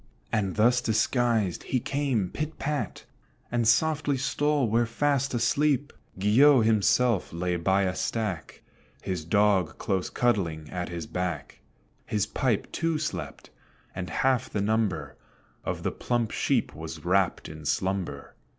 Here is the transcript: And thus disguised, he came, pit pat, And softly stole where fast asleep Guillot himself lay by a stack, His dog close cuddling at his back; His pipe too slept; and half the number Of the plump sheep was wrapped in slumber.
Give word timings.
And 0.33 0.55
thus 0.55 0.81
disguised, 0.81 1.61
he 1.61 1.79
came, 1.79 2.31
pit 2.31 2.57
pat, 2.57 3.05
And 3.51 3.67
softly 3.67 4.17
stole 4.17 4.67
where 4.67 4.87
fast 4.87 5.35
asleep 5.35 5.93
Guillot 6.17 6.65
himself 6.65 7.31
lay 7.31 7.55
by 7.55 7.83
a 7.83 7.93
stack, 7.93 8.63
His 9.03 9.23
dog 9.23 9.77
close 9.77 10.09
cuddling 10.09 10.67
at 10.71 10.89
his 10.89 11.05
back; 11.05 11.59
His 12.07 12.25
pipe 12.25 12.71
too 12.71 12.97
slept; 12.97 13.51
and 13.93 14.09
half 14.09 14.49
the 14.49 14.59
number 14.59 15.17
Of 15.63 15.83
the 15.83 15.91
plump 15.91 16.31
sheep 16.31 16.73
was 16.73 17.05
wrapped 17.05 17.47
in 17.47 17.63
slumber. 17.63 18.33